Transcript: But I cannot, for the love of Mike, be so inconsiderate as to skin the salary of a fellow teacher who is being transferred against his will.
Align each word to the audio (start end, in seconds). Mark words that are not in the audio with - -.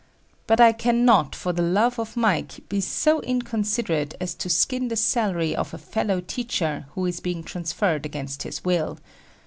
But 0.47 0.59
I 0.59 0.71
cannot, 0.71 1.35
for 1.35 1.53
the 1.53 1.61
love 1.61 1.99
of 1.99 2.17
Mike, 2.17 2.67
be 2.67 2.81
so 2.81 3.19
inconsiderate 3.21 4.15
as 4.19 4.33
to 4.33 4.49
skin 4.49 4.87
the 4.87 4.95
salary 4.95 5.55
of 5.55 5.75
a 5.75 5.77
fellow 5.77 6.21
teacher 6.21 6.87
who 6.95 7.05
is 7.05 7.19
being 7.19 7.43
transferred 7.43 8.03
against 8.03 8.41
his 8.41 8.65
will. 8.65 8.97